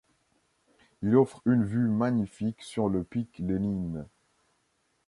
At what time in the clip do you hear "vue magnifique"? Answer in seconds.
1.63-2.63